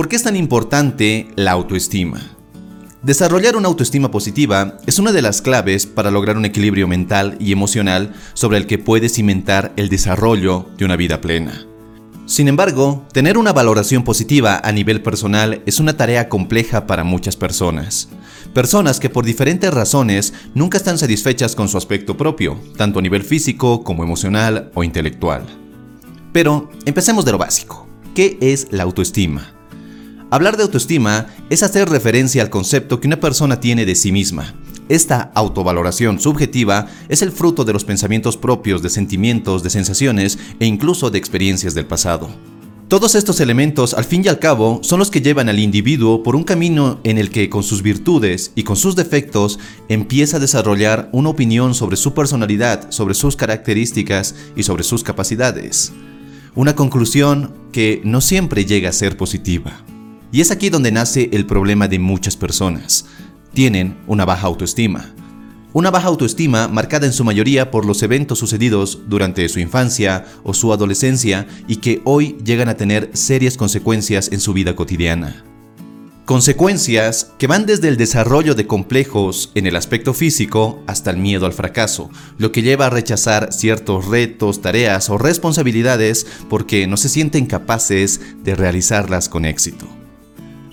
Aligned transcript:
¿Por 0.00 0.08
qué 0.08 0.16
es 0.16 0.22
tan 0.22 0.34
importante 0.34 1.28
la 1.36 1.50
autoestima? 1.50 2.22
Desarrollar 3.02 3.54
una 3.54 3.68
autoestima 3.68 4.10
positiva 4.10 4.78
es 4.86 4.98
una 4.98 5.12
de 5.12 5.20
las 5.20 5.42
claves 5.42 5.84
para 5.84 6.10
lograr 6.10 6.38
un 6.38 6.46
equilibrio 6.46 6.88
mental 6.88 7.36
y 7.38 7.52
emocional 7.52 8.14
sobre 8.32 8.56
el 8.56 8.66
que 8.66 8.78
puedes 8.78 9.12
cimentar 9.12 9.74
el 9.76 9.90
desarrollo 9.90 10.70
de 10.78 10.86
una 10.86 10.96
vida 10.96 11.20
plena. 11.20 11.66
Sin 12.24 12.48
embargo, 12.48 13.04
tener 13.12 13.36
una 13.36 13.52
valoración 13.52 14.02
positiva 14.02 14.58
a 14.64 14.72
nivel 14.72 15.02
personal 15.02 15.62
es 15.66 15.80
una 15.80 15.98
tarea 15.98 16.30
compleja 16.30 16.86
para 16.86 17.04
muchas 17.04 17.36
personas. 17.36 18.08
Personas 18.54 19.00
que 19.00 19.10
por 19.10 19.26
diferentes 19.26 19.70
razones 19.70 20.32
nunca 20.54 20.78
están 20.78 20.96
satisfechas 20.96 21.54
con 21.54 21.68
su 21.68 21.76
aspecto 21.76 22.16
propio, 22.16 22.58
tanto 22.78 23.00
a 23.00 23.02
nivel 23.02 23.22
físico 23.22 23.84
como 23.84 24.02
emocional 24.02 24.70
o 24.72 24.82
intelectual. 24.82 25.44
Pero 26.32 26.70
empecemos 26.86 27.26
de 27.26 27.32
lo 27.32 27.36
básico. 27.36 27.86
¿Qué 28.14 28.38
es 28.40 28.68
la 28.70 28.84
autoestima? 28.84 29.59
Hablar 30.30 30.56
de 30.56 30.62
autoestima 30.62 31.26
es 31.50 31.62
hacer 31.62 31.88
referencia 31.88 32.42
al 32.42 32.50
concepto 32.50 33.00
que 33.00 33.08
una 33.08 33.20
persona 33.20 33.60
tiene 33.60 33.84
de 33.84 33.94
sí 33.94 34.12
misma, 34.12 34.54
esta 34.90 35.30
autovaloración 35.36 36.18
subjetiva 36.18 36.88
es 37.08 37.22
el 37.22 37.30
fruto 37.30 37.64
de 37.64 37.72
los 37.72 37.84
pensamientos 37.84 38.36
propios, 38.36 38.82
de 38.82 38.90
sentimientos, 38.90 39.62
de 39.62 39.70
sensaciones 39.70 40.36
e 40.58 40.66
incluso 40.66 41.12
de 41.12 41.18
experiencias 41.18 41.74
del 41.74 41.86
pasado. 41.86 42.28
Todos 42.88 43.14
estos 43.14 43.38
elementos, 43.38 43.94
al 43.94 44.04
fin 44.04 44.22
y 44.24 44.28
al 44.28 44.40
cabo, 44.40 44.80
son 44.82 44.98
los 44.98 45.12
que 45.12 45.20
llevan 45.20 45.48
al 45.48 45.60
individuo 45.60 46.24
por 46.24 46.34
un 46.34 46.42
camino 46.42 46.98
en 47.04 47.18
el 47.18 47.30
que 47.30 47.48
con 47.48 47.62
sus 47.62 47.82
virtudes 47.82 48.50
y 48.56 48.64
con 48.64 48.74
sus 48.74 48.96
defectos 48.96 49.60
empieza 49.88 50.38
a 50.38 50.40
desarrollar 50.40 51.08
una 51.12 51.28
opinión 51.28 51.76
sobre 51.76 51.96
su 51.96 52.12
personalidad, 52.12 52.90
sobre 52.90 53.14
sus 53.14 53.36
características 53.36 54.34
y 54.56 54.64
sobre 54.64 54.82
sus 54.82 55.04
capacidades. 55.04 55.92
Una 56.56 56.74
conclusión 56.74 57.54
que 57.70 58.00
no 58.02 58.20
siempre 58.20 58.64
llega 58.64 58.88
a 58.88 58.92
ser 58.92 59.16
positiva. 59.16 59.84
Y 60.32 60.40
es 60.40 60.50
aquí 60.50 60.70
donde 60.70 60.92
nace 60.92 61.28
el 61.32 61.46
problema 61.46 61.88
de 61.88 61.98
muchas 61.98 62.36
personas 62.36 63.06
tienen 63.52 63.96
una 64.06 64.24
baja 64.24 64.46
autoestima. 64.46 65.12
Una 65.72 65.90
baja 65.90 66.08
autoestima 66.08 66.66
marcada 66.66 67.06
en 67.06 67.12
su 67.12 67.24
mayoría 67.24 67.70
por 67.70 67.84
los 67.84 68.02
eventos 68.02 68.38
sucedidos 68.38 69.02
durante 69.06 69.48
su 69.48 69.60
infancia 69.60 70.24
o 70.42 70.52
su 70.52 70.72
adolescencia 70.72 71.46
y 71.68 71.76
que 71.76 72.02
hoy 72.04 72.36
llegan 72.44 72.68
a 72.68 72.76
tener 72.76 73.10
serias 73.12 73.56
consecuencias 73.56 74.30
en 74.32 74.40
su 74.40 74.52
vida 74.52 74.74
cotidiana. 74.74 75.44
Consecuencias 76.24 77.32
que 77.38 77.48
van 77.48 77.66
desde 77.66 77.88
el 77.88 77.96
desarrollo 77.96 78.54
de 78.54 78.66
complejos 78.66 79.50
en 79.54 79.66
el 79.66 79.74
aspecto 79.74 80.14
físico 80.14 80.80
hasta 80.86 81.10
el 81.10 81.16
miedo 81.16 81.46
al 81.46 81.52
fracaso, 81.52 82.08
lo 82.38 82.52
que 82.52 82.62
lleva 82.62 82.86
a 82.86 82.90
rechazar 82.90 83.52
ciertos 83.52 84.06
retos, 84.06 84.62
tareas 84.62 85.10
o 85.10 85.18
responsabilidades 85.18 86.26
porque 86.48 86.86
no 86.86 86.96
se 86.96 87.08
sienten 87.08 87.46
capaces 87.46 88.20
de 88.44 88.54
realizarlas 88.54 89.28
con 89.28 89.44
éxito. 89.44 89.99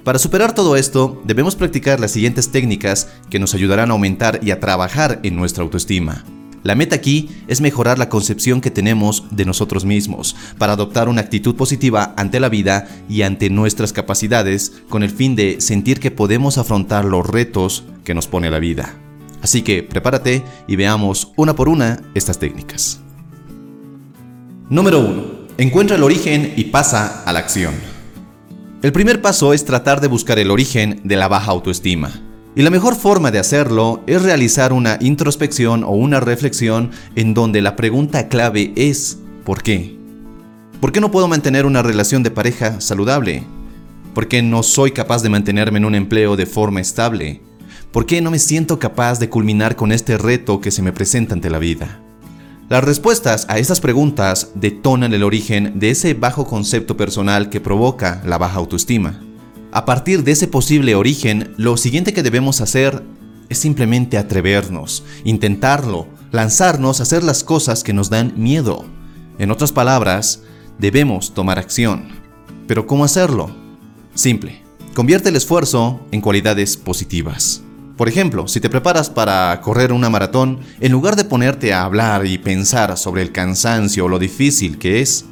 Para 0.07 0.19
superar 0.19 0.55
todo 0.55 0.77
esto, 0.77 1.21
debemos 1.25 1.57
practicar 1.57 1.99
las 1.99 2.11
siguientes 2.11 2.49
técnicas 2.49 3.09
que 3.29 3.39
nos 3.39 3.53
ayudarán 3.53 3.89
a 3.89 3.91
aumentar 3.91 4.39
y 4.41 4.51
a 4.51 4.59
trabajar 4.61 5.19
en 5.23 5.35
nuestra 5.35 5.65
autoestima. 5.65 6.23
La 6.63 6.75
meta 6.75 6.95
aquí 6.95 7.29
es 7.49 7.59
mejorar 7.59 7.99
la 7.99 8.07
concepción 8.07 8.61
que 8.61 8.71
tenemos 8.71 9.25
de 9.31 9.43
nosotros 9.43 9.83
mismos 9.83 10.37
para 10.57 10.71
adoptar 10.71 11.09
una 11.09 11.19
actitud 11.19 11.57
positiva 11.57 12.13
ante 12.15 12.39
la 12.39 12.47
vida 12.47 12.87
y 13.09 13.23
ante 13.23 13.49
nuestras 13.49 13.91
capacidades 13.91 14.81
con 14.87 15.03
el 15.03 15.09
fin 15.09 15.35
de 15.35 15.59
sentir 15.59 15.99
que 15.99 16.09
podemos 16.09 16.57
afrontar 16.57 17.03
los 17.03 17.27
retos 17.27 17.83
que 18.05 18.13
nos 18.13 18.27
pone 18.27 18.49
la 18.49 18.59
vida. 18.59 18.95
Así 19.41 19.61
que 19.61 19.83
prepárate 19.83 20.41
y 20.69 20.77
veamos 20.77 21.33
una 21.35 21.53
por 21.53 21.67
una 21.67 22.01
estas 22.13 22.39
técnicas. 22.39 23.01
Número 24.69 25.01
1. 25.01 25.23
Encuentra 25.57 25.97
el 25.97 26.03
origen 26.03 26.53
y 26.55 26.63
pasa 26.63 27.23
a 27.25 27.33
la 27.33 27.39
acción. 27.39 27.96
El 28.83 28.91
primer 28.91 29.23
paso 29.23 29.53
es 29.53 29.65
tratar 29.65 30.01
de 30.01 30.07
buscar 30.07 30.37
el 30.37 30.51
origen 30.51 31.01
de 31.03 31.15
la 31.15 31.27
baja 31.27 31.49
autoestima. 31.49 32.11
Y 32.55 32.61
la 32.61 32.69
mejor 32.69 32.95
forma 32.95 33.31
de 33.31 33.39
hacerlo 33.39 34.03
es 34.05 34.21
realizar 34.21 34.71
una 34.71 34.99
introspección 35.01 35.83
o 35.83 35.89
una 35.89 36.19
reflexión 36.19 36.91
en 37.15 37.33
donde 37.33 37.63
la 37.63 37.75
pregunta 37.75 38.27
clave 38.27 38.73
es 38.75 39.17
¿por 39.43 39.63
qué? 39.63 39.97
¿Por 40.79 40.91
qué 40.91 41.01
no 41.01 41.09
puedo 41.09 41.27
mantener 41.27 41.65
una 41.65 41.81
relación 41.81 42.21
de 42.21 42.29
pareja 42.29 42.79
saludable? 42.79 43.43
¿Por 44.13 44.27
qué 44.27 44.43
no 44.43 44.61
soy 44.61 44.91
capaz 44.91 45.23
de 45.23 45.29
mantenerme 45.29 45.79
en 45.79 45.85
un 45.85 45.95
empleo 45.95 46.35
de 46.35 46.45
forma 46.45 46.79
estable? 46.79 47.41
¿Por 47.91 48.05
qué 48.05 48.21
no 48.21 48.29
me 48.29 48.37
siento 48.37 48.77
capaz 48.77 49.19
de 49.19 49.29
culminar 49.29 49.75
con 49.75 49.91
este 49.91 50.19
reto 50.19 50.61
que 50.61 50.69
se 50.69 50.83
me 50.83 50.93
presenta 50.93 51.33
ante 51.33 51.49
la 51.49 51.57
vida? 51.57 51.99
Las 52.69 52.83
respuestas 52.83 53.45
a 53.47 53.59
estas 53.59 53.79
preguntas 53.79 54.51
detonan 54.53 55.13
el 55.13 55.23
origen 55.23 55.79
de 55.79 55.91
ese 55.91 56.13
bajo 56.13 56.45
concepto 56.45 56.97
personal 56.97 57.49
que 57.49 57.61
provoca 57.61 58.21
la 58.25 58.37
baja 58.37 58.57
autoestima. 58.57 59.21
A 59.71 59.85
partir 59.85 60.25
de 60.25 60.33
ese 60.33 60.49
posible 60.49 60.93
origen, 60.93 61.53
lo 61.55 61.77
siguiente 61.77 62.11
que 62.11 62.23
debemos 62.23 62.59
hacer 62.59 63.03
es 63.47 63.57
simplemente 63.57 64.17
atrevernos, 64.17 65.05
intentarlo, 65.23 66.07
lanzarnos 66.31 66.99
a 66.99 67.03
hacer 67.03 67.23
las 67.23 67.45
cosas 67.45 67.85
que 67.85 67.93
nos 67.93 68.09
dan 68.09 68.33
miedo. 68.35 68.83
En 69.39 69.49
otras 69.49 69.71
palabras, 69.71 70.41
debemos 70.77 71.33
tomar 71.33 71.59
acción. 71.59 72.09
Pero 72.67 72.85
¿cómo 72.85 73.05
hacerlo? 73.05 73.49
Simple. 74.13 74.61
Convierte 74.93 75.29
el 75.29 75.37
esfuerzo 75.37 76.01
en 76.11 76.19
cualidades 76.19 76.75
positivas. 76.75 77.61
Por 77.97 78.07
ejemplo, 78.07 78.47
si 78.47 78.61
te 78.61 78.69
preparas 78.69 79.09
para 79.09 79.59
correr 79.61 79.91
una 79.91 80.11
maratón, 80.11 80.59
en 80.79 80.91
lugar 80.91 81.15
de 81.15 81.25
ponerte 81.25 81.73
a 81.73 81.83
hablar 81.83 82.27
y 82.27 82.37
pensar 82.37 82.95
sobre 82.95 83.23
el 83.23 83.31
cansancio 83.31 84.05
o 84.05 84.07
lo 84.07 84.19
difícil 84.19 84.77
que 84.77 85.01
es, 85.01 85.25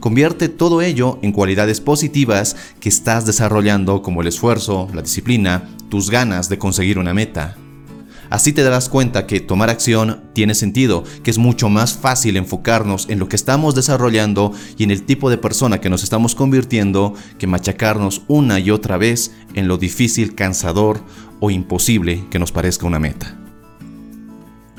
convierte 0.00 0.48
todo 0.48 0.80
ello 0.80 1.18
en 1.20 1.32
cualidades 1.32 1.82
positivas 1.82 2.56
que 2.80 2.88
estás 2.88 3.26
desarrollando 3.26 4.00
como 4.00 4.22
el 4.22 4.28
esfuerzo, 4.28 4.88
la 4.94 5.02
disciplina, 5.02 5.68
tus 5.90 6.08
ganas 6.08 6.48
de 6.48 6.56
conseguir 6.56 6.98
una 6.98 7.12
meta. 7.12 7.54
Así 8.30 8.52
te 8.52 8.62
darás 8.62 8.88
cuenta 8.88 9.26
que 9.26 9.40
tomar 9.40 9.70
acción 9.70 10.22
tiene 10.32 10.54
sentido, 10.54 11.04
que 11.22 11.30
es 11.30 11.38
mucho 11.38 11.68
más 11.68 11.94
fácil 11.94 12.36
enfocarnos 12.36 13.08
en 13.08 13.18
lo 13.18 13.28
que 13.28 13.36
estamos 13.36 13.74
desarrollando 13.74 14.52
y 14.76 14.84
en 14.84 14.90
el 14.90 15.02
tipo 15.02 15.30
de 15.30 15.38
persona 15.38 15.80
que 15.80 15.90
nos 15.90 16.02
estamos 16.02 16.34
convirtiendo 16.34 17.14
que 17.38 17.46
machacarnos 17.46 18.22
una 18.28 18.58
y 18.58 18.70
otra 18.70 18.96
vez 18.96 19.32
en 19.54 19.68
lo 19.68 19.78
difícil, 19.78 20.34
cansador 20.34 21.00
o 21.40 21.50
imposible 21.50 22.24
que 22.30 22.38
nos 22.38 22.52
parezca 22.52 22.86
una 22.86 22.98
meta. 22.98 23.36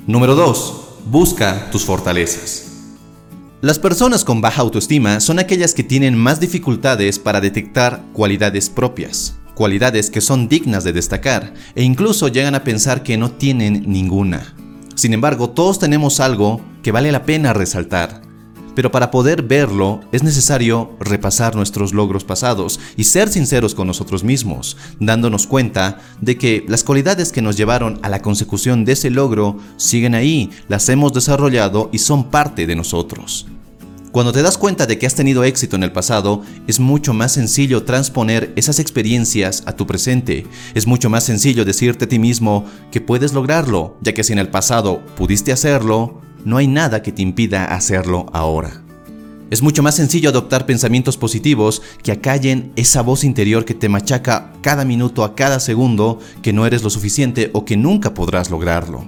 Número 0.06 0.36
2. 0.36 0.84
Busca 1.10 1.70
tus 1.72 1.84
fortalezas. 1.84 2.68
Las 3.62 3.80
personas 3.80 4.24
con 4.24 4.40
baja 4.40 4.62
autoestima 4.62 5.20
son 5.20 5.40
aquellas 5.40 5.74
que 5.74 5.84
tienen 5.84 6.16
más 6.16 6.40
dificultades 6.40 7.18
para 7.18 7.42
detectar 7.42 8.04
cualidades 8.14 8.70
propias, 8.70 9.37
cualidades 9.58 10.12
que 10.12 10.22
son 10.22 10.48
dignas 10.48 10.84
de 10.84 10.94
destacar 10.94 11.54
e 11.76 11.84
incluso 11.84 12.28
llegan 12.28 12.54
a 12.56 12.64
pensar 12.64 13.02
que 13.02 13.18
no 13.18 13.32
tienen 13.32 13.84
ninguna. 13.88 14.56
Sin 14.96 15.14
embargo, 15.14 15.50
todos 15.50 15.80
tenemos 15.80 16.20
algo 16.20 16.62
que 16.84 16.92
vale 16.92 17.12
la 17.12 17.24
pena 17.24 17.54
resaltar, 17.54 18.22
pero 18.76 18.92
para 18.92 19.10
poder 19.10 19.42
verlo 19.42 20.02
es 20.12 20.22
necesario 20.22 20.96
repasar 21.00 21.56
nuestros 21.56 21.92
logros 21.92 22.24
pasados 22.24 22.80
y 22.96 23.06
ser 23.06 23.30
sinceros 23.30 23.74
con 23.74 23.88
nosotros 23.88 24.24
mismos, 24.24 24.78
dándonos 25.00 25.48
cuenta 25.48 26.02
de 26.22 26.38
que 26.38 26.64
las 26.68 26.84
cualidades 26.84 27.32
que 27.32 27.42
nos 27.42 27.58
llevaron 27.58 28.00
a 28.04 28.10
la 28.10 28.22
consecución 28.22 28.86
de 28.86 28.92
ese 28.92 29.10
logro 29.10 29.58
siguen 29.78 30.14
ahí, 30.14 30.52
las 30.68 30.88
hemos 30.90 31.14
desarrollado 31.14 31.90
y 31.92 31.98
son 31.98 32.30
parte 32.30 32.68
de 32.68 32.76
nosotros. 32.76 33.48
Cuando 34.12 34.32
te 34.32 34.42
das 34.42 34.58
cuenta 34.58 34.86
de 34.86 34.98
que 34.98 35.06
has 35.06 35.16
tenido 35.16 35.44
éxito 35.44 35.76
en 35.76 35.84
el 35.84 35.92
pasado, 35.92 36.42
es 36.66 36.80
mucho 36.80 37.14
más 37.14 37.34
sencillo 37.34 37.84
transponer 37.84 38.54
esas 38.56 38.80
experiencias 38.80 39.64
a 39.66 39.74
tu 39.74 39.86
presente. 39.86 40.48
Es 40.74 40.88
mucho 40.88 41.10
más 41.10 41.26
sencillo 41.26 41.66
decirte 41.66 42.06
a 42.06 42.08
ti 42.08 42.18
mismo 42.18 42.66
que 42.90 43.02
puedes 43.02 43.34
lograrlo, 43.34 43.98
ya 44.02 44.14
que 44.14 44.24
si 44.24 44.34
en 44.34 44.40
el 44.40 44.50
pasado 44.50 45.06
pudiste 45.18 45.52
hacerlo, 45.52 46.22
no 46.46 46.58
hay 46.58 46.68
nada 46.68 47.02
que 47.02 47.12
te 47.12 47.22
impida 47.22 47.66
hacerlo 47.66 48.28
ahora. 48.32 48.82
Es 49.50 49.62
mucho 49.62 49.84
más 49.84 49.96
sencillo 49.96 50.30
adoptar 50.30 50.66
pensamientos 50.66 51.18
positivos 51.18 51.82
que 52.02 52.12
acallen 52.12 52.72
esa 52.76 53.02
voz 53.02 53.24
interior 53.24 53.66
que 53.66 53.74
te 53.74 53.88
machaca 53.88 54.52
cada 54.62 54.84
minuto 54.84 55.24
a 55.24 55.36
cada 55.36 55.60
segundo 55.60 56.20
que 56.42 56.54
no 56.54 56.66
eres 56.66 56.84
lo 56.84 56.90
suficiente 56.90 57.50
o 57.54 57.66
que 57.66 57.78
nunca 57.78 58.14
podrás 58.14 58.50
lograrlo. 58.50 59.06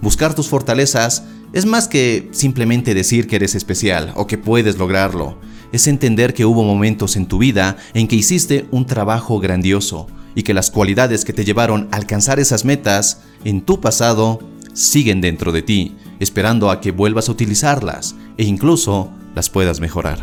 Buscar 0.00 0.34
tus 0.34 0.48
fortalezas 0.48 1.24
es 1.52 1.66
más 1.66 1.88
que 1.88 2.28
simplemente 2.32 2.94
decir 2.94 3.26
que 3.26 3.36
eres 3.36 3.54
especial 3.54 4.12
o 4.16 4.26
que 4.26 4.38
puedes 4.38 4.78
lograrlo. 4.78 5.38
Es 5.72 5.86
entender 5.86 6.34
que 6.34 6.44
hubo 6.44 6.64
momentos 6.64 7.16
en 7.16 7.26
tu 7.26 7.38
vida 7.38 7.76
en 7.94 8.08
que 8.08 8.16
hiciste 8.16 8.66
un 8.70 8.86
trabajo 8.86 9.38
grandioso 9.40 10.06
y 10.34 10.42
que 10.42 10.54
las 10.54 10.70
cualidades 10.70 11.24
que 11.24 11.32
te 11.32 11.44
llevaron 11.44 11.88
a 11.90 11.96
alcanzar 11.96 12.38
esas 12.38 12.64
metas 12.64 13.22
en 13.44 13.62
tu 13.62 13.80
pasado 13.80 14.40
siguen 14.72 15.20
dentro 15.20 15.52
de 15.52 15.62
ti 15.62 15.96
esperando 16.20 16.70
a 16.70 16.80
que 16.80 16.92
vuelvas 16.92 17.28
a 17.28 17.32
utilizarlas 17.32 18.14
e 18.36 18.44
incluso 18.44 19.10
las 19.34 19.50
puedas 19.50 19.80
mejorar. 19.80 20.18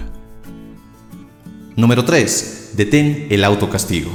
Número 1.76 2.06
3. 2.06 2.72
Detén 2.78 3.28
el 3.30 3.44
autocastigo. 3.44 4.12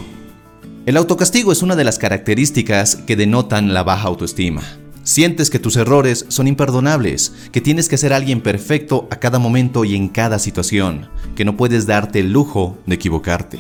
El 0.86 0.96
autocastigo 0.96 1.52
es 1.52 1.62
una 1.62 1.76
de 1.76 1.84
las 1.84 1.98
características 1.98 2.96
que 2.96 3.16
denotan 3.16 3.74
la 3.74 3.82
baja 3.82 4.08
autoestima. 4.08 4.62
Sientes 5.04 5.50
que 5.50 5.58
tus 5.58 5.76
errores 5.76 6.26
son 6.28 6.46
imperdonables, 6.46 7.32
que 7.50 7.60
tienes 7.60 7.88
que 7.88 7.98
ser 7.98 8.12
alguien 8.12 8.40
perfecto 8.40 9.08
a 9.10 9.16
cada 9.16 9.40
momento 9.40 9.84
y 9.84 9.96
en 9.96 10.08
cada 10.08 10.38
situación, 10.38 11.08
que 11.34 11.44
no 11.44 11.56
puedes 11.56 11.86
darte 11.86 12.20
el 12.20 12.32
lujo 12.32 12.78
de 12.86 12.94
equivocarte. 12.94 13.58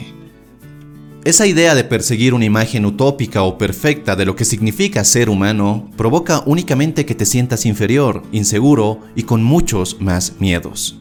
Esa 1.24 1.46
idea 1.46 1.74
de 1.74 1.84
perseguir 1.84 2.34
una 2.34 2.44
imagen 2.44 2.84
utópica 2.84 3.42
o 3.42 3.58
perfecta 3.58 4.14
de 4.14 4.24
lo 4.24 4.36
que 4.36 4.44
significa 4.44 5.04
ser 5.04 5.30
humano 5.30 5.90
provoca 5.96 6.42
únicamente 6.46 7.06
que 7.06 7.14
te 7.14 7.26
sientas 7.26 7.66
inferior, 7.66 8.22
inseguro 8.30 9.00
y 9.16 9.24
con 9.24 9.42
muchos 9.42 10.00
más 10.00 10.34
miedos. 10.38 11.00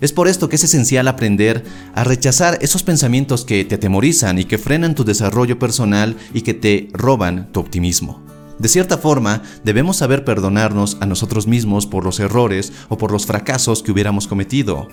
Es 0.00 0.12
por 0.12 0.28
esto 0.28 0.48
que 0.48 0.56
es 0.56 0.64
esencial 0.64 1.08
aprender 1.08 1.64
a 1.94 2.04
rechazar 2.04 2.58
esos 2.60 2.82
pensamientos 2.82 3.44
que 3.44 3.64
te 3.64 3.76
atemorizan 3.76 4.38
y 4.38 4.44
que 4.44 4.58
frenan 4.58 4.94
tu 4.94 5.04
desarrollo 5.04 5.58
personal 5.58 6.16
y 6.34 6.42
que 6.42 6.54
te 6.54 6.88
roban 6.92 7.50
tu 7.52 7.60
optimismo. 7.60 8.25
De 8.58 8.68
cierta 8.68 8.96
forma, 8.96 9.42
debemos 9.64 9.98
saber 9.98 10.24
perdonarnos 10.24 10.96
a 11.00 11.06
nosotros 11.06 11.46
mismos 11.46 11.86
por 11.86 12.04
los 12.04 12.20
errores 12.20 12.72
o 12.88 12.96
por 12.96 13.12
los 13.12 13.26
fracasos 13.26 13.82
que 13.82 13.92
hubiéramos 13.92 14.26
cometido. 14.26 14.88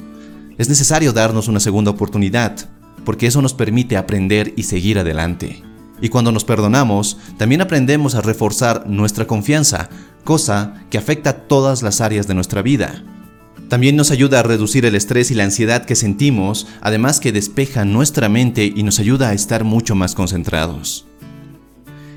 Es 0.57 0.67
necesario 0.67 1.13
darnos 1.13 1.47
una 1.47 1.61
segunda 1.61 1.91
oportunidad, 1.91 2.69
porque 3.05 3.27
eso 3.27 3.41
nos 3.41 3.53
permite 3.53 3.95
aprender 3.95 4.53
y 4.57 4.63
seguir 4.63 4.99
adelante. 4.99 5.63
Y 6.01 6.09
cuando 6.09 6.33
nos 6.33 6.43
perdonamos, 6.43 7.17
también 7.37 7.61
aprendemos 7.61 8.15
a 8.15 8.21
reforzar 8.21 8.85
nuestra 8.87 9.25
confianza, 9.25 9.89
cosa 10.25 10.73
que 10.89 10.97
afecta 10.97 11.29
a 11.29 11.37
todas 11.47 11.81
las 11.81 12.01
áreas 12.01 12.27
de 12.27 12.33
nuestra 12.33 12.61
vida. 12.61 13.03
También 13.69 13.95
nos 13.95 14.11
ayuda 14.11 14.41
a 14.41 14.43
reducir 14.43 14.85
el 14.85 14.95
estrés 14.95 15.31
y 15.31 15.35
la 15.35 15.45
ansiedad 15.45 15.85
que 15.85 15.95
sentimos, 15.95 16.67
además 16.81 17.21
que 17.21 17.31
despeja 17.31 17.85
nuestra 17.85 18.27
mente 18.27 18.65
y 18.65 18.83
nos 18.83 18.99
ayuda 18.99 19.29
a 19.29 19.33
estar 19.33 19.63
mucho 19.63 19.95
más 19.95 20.13
concentrados. 20.13 21.07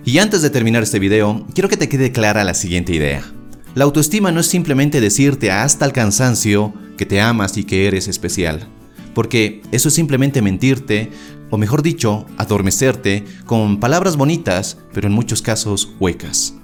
Y 0.07 0.19
antes 0.19 0.41
de 0.41 0.51
terminar 0.51 0.85
este 0.85 1.01
video, 1.01 1.45
quiero 1.53 1.69
que 1.69 1.77
te 1.77 1.89
quede 1.89 2.13
clara 2.13 2.45
la 2.45 2.55
siguiente 2.55 2.95
idea. 2.95 3.25
La 3.75 3.83
autoestima 3.83 4.31
no 4.31 4.39
es 4.39 4.47
simplemente 4.47 5.01
decirte 5.01 5.51
hasta 5.51 5.85
el 5.85 5.91
cansancio 5.91 6.73
que 6.97 7.07
te 7.07 7.21
amas 7.21 7.57
y 7.57 7.65
que 7.65 7.89
eres 7.89 8.07
especial, 8.07 8.69
porque 9.15 9.63
eso 9.73 9.89
es 9.89 9.95
simplemente 9.95 10.43
mentirte, 10.43 11.11
o 11.51 11.59
mejor 11.59 11.83
dicho, 11.83 12.25
adormecerte 12.39 13.25
con 13.47 13.81
palabras 13.81 14.17
bonitas, 14.17 14.79
pero 14.95 15.09
en 15.09 15.13
muchos 15.13 15.43
casos 15.43 15.93
huecas. 15.99 16.55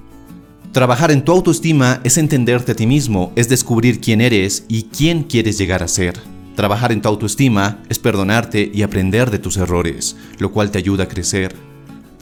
Trabajar 0.71 1.11
en 1.11 1.25
tu 1.25 1.33
autoestima 1.33 2.01
es 2.05 2.19
entenderte 2.19 2.71
a 2.71 2.77
ti 2.77 2.87
mismo, 2.87 3.33
es 3.35 3.49
descubrir 3.49 4.01
quién 4.01 4.21
eres 4.21 4.67
y 4.69 4.85
quién 4.85 5.25
quieres 5.25 5.59
llegar 5.59 5.83
a 5.83 5.89
ser. 5.89 6.15
Trabajar 6.55 6.93
en 6.93 7.03
tu 7.03 7.09
autoestima 7.09 7.83
es 7.89 7.99
perdonarte 7.99 8.71
y 8.73 8.83
aprender 8.83 9.33
de 9.33 9.41
tus 9.41 9.57
errores, 9.57 10.17
lo 10.39 10.53
cual 10.53 10.71
te 10.71 10.79
ayuda 10.79 11.05
a 11.05 11.09
crecer. 11.09 11.72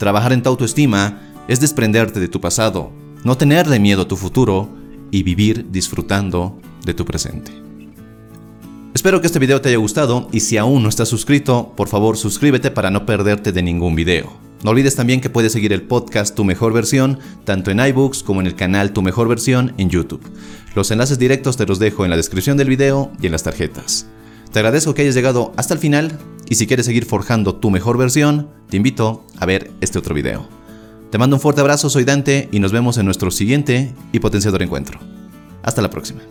Trabajar 0.01 0.33
en 0.33 0.41
tu 0.41 0.49
autoestima 0.49 1.21
es 1.47 1.59
desprenderte 1.59 2.19
de 2.19 2.27
tu 2.27 2.41
pasado, 2.41 2.91
no 3.23 3.37
tenerle 3.37 3.79
miedo 3.79 4.01
a 4.01 4.07
tu 4.07 4.15
futuro 4.15 4.67
y 5.11 5.21
vivir 5.21 5.67
disfrutando 5.69 6.59
de 6.83 6.95
tu 6.95 7.05
presente. 7.05 7.51
Espero 8.95 9.21
que 9.21 9.27
este 9.27 9.37
video 9.37 9.61
te 9.61 9.69
haya 9.69 9.77
gustado 9.77 10.27
y 10.31 10.39
si 10.39 10.57
aún 10.57 10.81
no 10.81 10.89
estás 10.89 11.07
suscrito, 11.07 11.73
por 11.77 11.87
favor 11.87 12.17
suscríbete 12.17 12.71
para 12.71 12.89
no 12.89 13.05
perderte 13.05 13.51
de 13.51 13.61
ningún 13.61 13.93
video. 13.93 14.33
No 14.63 14.71
olvides 14.71 14.95
también 14.95 15.21
que 15.21 15.29
puedes 15.29 15.51
seguir 15.51 15.71
el 15.71 15.83
podcast 15.83 16.33
Tu 16.33 16.43
Mejor 16.45 16.73
Versión, 16.73 17.19
tanto 17.43 17.69
en 17.69 17.79
iBooks 17.79 18.23
como 18.23 18.41
en 18.41 18.47
el 18.47 18.55
canal 18.55 18.93
Tu 18.93 19.03
Mejor 19.03 19.27
Versión 19.27 19.75
en 19.77 19.91
YouTube. 19.91 20.27
Los 20.73 20.89
enlaces 20.89 21.19
directos 21.19 21.57
te 21.57 21.67
los 21.67 21.77
dejo 21.77 22.05
en 22.05 22.09
la 22.09 22.17
descripción 22.17 22.57
del 22.57 22.69
video 22.69 23.11
y 23.21 23.27
en 23.27 23.33
las 23.33 23.43
tarjetas. 23.43 24.07
Te 24.51 24.59
agradezco 24.59 24.93
que 24.93 25.03
hayas 25.03 25.15
llegado 25.15 25.53
hasta 25.55 25.73
el 25.73 25.79
final 25.79 26.19
y 26.49 26.55
si 26.55 26.67
quieres 26.67 26.85
seguir 26.85 27.05
forjando 27.05 27.55
tu 27.55 27.71
mejor 27.71 27.97
versión, 27.97 28.49
te 28.69 28.75
invito 28.75 29.25
a 29.39 29.45
ver 29.45 29.71
este 29.79 29.97
otro 29.97 30.13
video. 30.13 30.45
Te 31.09 31.17
mando 31.17 31.37
un 31.37 31.41
fuerte 31.41 31.61
abrazo, 31.61 31.89
soy 31.89 32.03
Dante 32.03 32.49
y 32.51 32.59
nos 32.59 32.73
vemos 32.73 32.97
en 32.97 33.05
nuestro 33.05 33.31
siguiente 33.31 33.93
y 34.11 34.19
potenciador 34.19 34.61
encuentro. 34.61 34.99
Hasta 35.63 35.81
la 35.81 35.89
próxima. 35.89 36.21